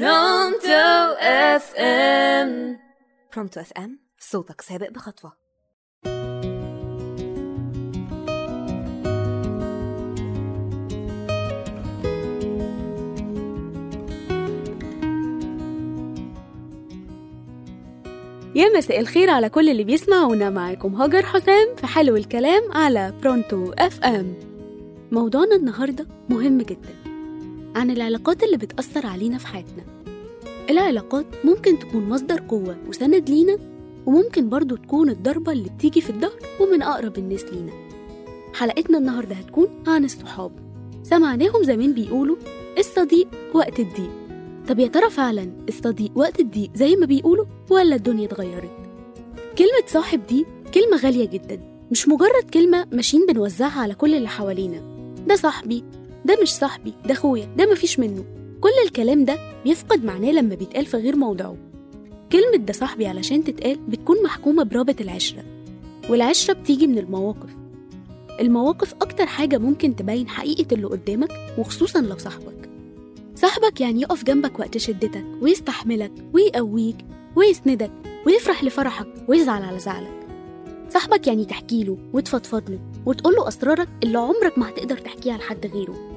[0.00, 2.78] برونتو اف ام
[3.34, 5.32] برونتو اف ام صوتك سابق بخطوة.
[18.54, 20.50] يا مساء الخير على كل اللي بيسمعونا.
[20.50, 24.34] معاكم هاجر حسام في حلو الكلام على برونتو اف ام
[25.12, 27.13] موضوعنا النهاردة مهم جدا.
[27.74, 29.84] عن العلاقات اللي بتأثر علينا في حياتنا.
[30.70, 33.58] العلاقات ممكن تكون مصدر قوة وسند لينا
[34.06, 37.72] وممكن برضو تكون الضربة اللي بتيجي في الظهر ومن أقرب الناس لينا.
[38.54, 40.52] حلقتنا النهاردة هتكون عن الصحاب.
[41.02, 42.36] سمعناهم زمان بيقولوا
[42.78, 44.10] الصديق وقت الضيق.
[44.68, 48.70] طب يا ترى فعلا الصديق وقت الضيق زي ما بيقولوا ولا الدنيا اتغيرت؟
[49.58, 54.82] كلمة صاحب دي كلمة غالية جدا مش مجرد كلمة ماشيين بنوزعها على كل اللي حوالينا.
[55.26, 55.84] ده صاحبي
[56.24, 58.24] ده مش صاحبي ده اخويا ده مفيش منه.
[58.60, 61.56] كل الكلام ده بيفقد معناه لما بيتقال في غير موضعه.
[62.32, 65.44] كلمة ده صاحبي علشان تتقال بتكون محكومة برابط العشرة
[66.10, 67.50] والعشرة بتيجي من المواقف.
[68.40, 72.70] المواقف أكتر حاجة ممكن تبين حقيقة اللي قدامك وخصوصا لو صاحبك.
[73.36, 76.96] صاحبك يعني يقف جنبك وقت شدتك ويستحملك ويقويك
[77.36, 77.90] ويسندك
[78.26, 80.26] ويفرح لفرحك ويزعل على زعلك.
[80.90, 85.66] صاحبك يعني تحكي له وتفضفض له وتقول له أسرارك اللي عمرك ما هتقدر تحكيها لحد
[85.66, 86.13] غيره.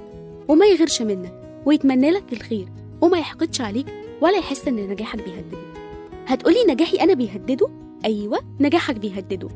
[0.47, 1.33] وما يغيرش منك
[1.65, 2.67] ويتمنى لك الخير
[3.01, 3.85] وما يحقدش عليك
[4.21, 5.57] ولا يحس إن نجاحك بيهدده.
[6.27, 7.67] هتقولي نجاحي أنا بيهدده؟
[8.05, 9.47] أيوة نجاحك بيهدده.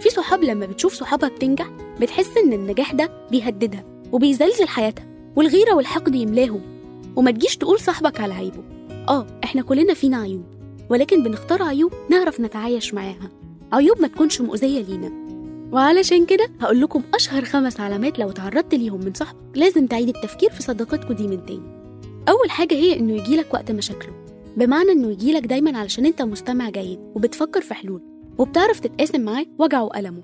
[0.00, 5.06] في صحاب لما بتشوف صحابها بتنجح بتحس إن النجاح ده بيهددها وبيزلزل حياتها
[5.36, 6.60] والغيرة والحقد يملاهم.
[7.16, 8.62] وما تجيش تقول صاحبك على عيبه.
[9.08, 10.44] آه إحنا كلنا فينا عيوب
[10.90, 13.30] ولكن بنختار عيوب نعرف نتعايش معاها.
[13.72, 15.12] عيوب ما تكونش مؤذية لينا.
[15.72, 20.50] وعلشان كده هقول لكم أشهر خمس علامات لو تعرضت ليهم من صاحبك لازم تعيد التفكير
[20.50, 21.80] في صداقتكم دي من تاني.
[22.28, 24.12] أول حاجة هي إنه يجيلك وقت مشاكله.
[24.56, 28.02] بمعنى إنه يجيلك دايما علشان أنت مستمع جيد وبتفكر في حلول
[28.38, 30.22] وبتعرف تتقاسم معاه وجعه وألمه.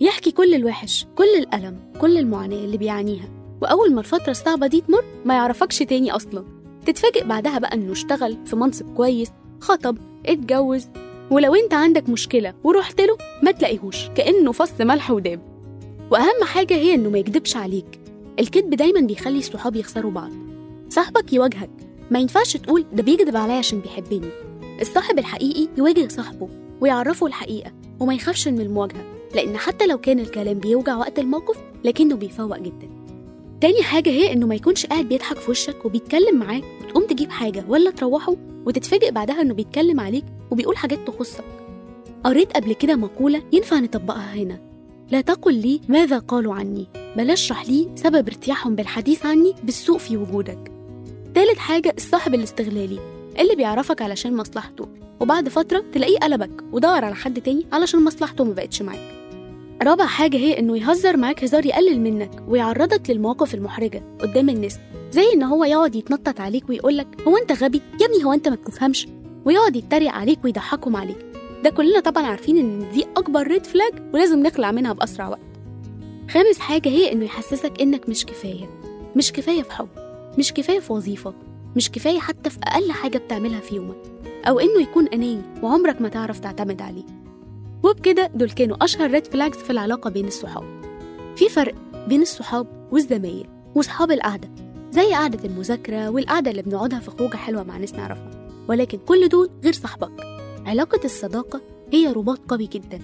[0.00, 3.28] يحكي كل الوحش كل الألم كل المعاناة اللي بيعانيها.
[3.62, 6.44] وأول ما الفترة الصعبة دي تمر ما يعرفكش تاني أصلا.
[6.86, 9.28] تتفاجئ بعدها بقى إنه اشتغل في منصب كويس
[9.60, 10.86] خطب اتجوز
[11.30, 15.40] ولو انت عندك مشكلة ورحت له ما تلاقيهوش كأنه فص ملح وداب.
[16.10, 18.00] وأهم حاجة هي إنه ما يكدبش عليك.
[18.38, 20.30] الكذب دايما بيخلي الصحاب يخسروا بعض.
[20.88, 21.70] صاحبك يواجهك.
[22.10, 24.28] ما ينفعش تقول ده بيكذب عليا عشان بيحبني.
[24.80, 26.48] الصاحب الحقيقي يواجه صاحبه
[26.80, 32.16] ويعرفه الحقيقة وما يخافش من المواجهة لأن حتى لو كان الكلام بيوجع وقت الموقف لكنه
[32.16, 32.88] بيفوق جدا.
[33.60, 37.64] تاني حاجة هي إنه ما يكونش قاعد بيضحك في وشك وبيتكلم معاك وتقوم تجيب حاجة
[37.68, 38.36] ولا تروحه
[38.66, 41.44] وتتفاجئ بعدها إنه بيتكلم عليك وبيقول حاجات تخصك.
[42.24, 44.60] قريت قبل كده مقولة ينفع نطبقها هنا.
[45.10, 46.86] لا تقل لي ماذا قالوا عني.
[47.16, 50.72] بل اشرح لي سبب ارتياحهم بالحديث عني بالسوء في وجودك.
[51.34, 52.98] تالت حاجة الصاحب الاستغلالي
[53.38, 54.88] اللي بيعرفك علشان مصلحته
[55.20, 59.14] وبعد فترة تلاقيه قلبك ودور على حد تاني علشان مصلحته ما بقتش معاك.
[59.82, 64.78] رابع حاجة هي إنه يهزر معاك هزار يقلل منك ويعرضك للمواقف المحرجة قدام الناس
[65.10, 68.54] زي إن هو يقعد يتنطط عليك ويقولك هو أنت غبي؟ يا ابني هو أنت ما
[68.54, 69.08] بتفهمش؟
[69.44, 71.26] ويقعد يتريق عليك ويضحكهم عليك.
[71.64, 75.40] ده كلنا طبعا عارفين إن دي أكبر ريد فلاج ولازم نخلع منها بأسرع وقت.
[76.30, 78.70] خامس حاجة هي إنه يحسسك إنك مش كفاية.
[79.16, 79.88] مش كفاية في حب
[80.38, 81.34] مش كفاية في وظيفة
[81.76, 83.96] مش كفاية حتى في أقل حاجة بتعملها في يومك.
[84.48, 87.04] أو إنه يكون أناني وعمرك ما تعرف تعتمد عليه.
[87.82, 90.64] وبكده دول كانوا أشهر ريد فلاجز في العلاقة بين الصحاب.
[91.36, 91.74] في فرق
[92.08, 94.48] بين الصحاب والزمايل وصحاب القعدة
[94.90, 98.43] زي قعدة المذاكرة والقعدة اللي بنقعدها في خروجة حلوة مع ناس نعرفها.
[98.68, 100.12] ولكن كل دول غير صاحبك.
[100.66, 101.60] علاقة الصداقة
[101.92, 103.00] هي رباط قوي جدا.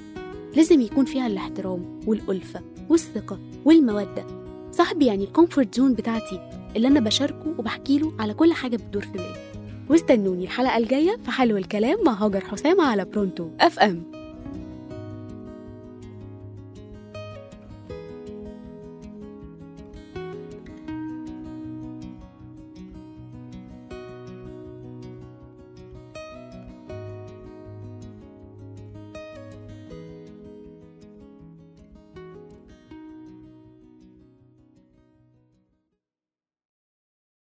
[0.57, 4.27] لازم يكون فيها الاحترام والألفة والثقة والمودة.
[4.73, 6.41] صاحبي يعني ال comfort zone بتاعتي
[6.77, 9.51] اللي أنا بشاركه وبحكي له على كل حاجة بتدور في بالي.
[9.91, 14.20] واستنوني الحلقة الجاية في حلو الكلام مع هاجر حسام على برونتو اف ام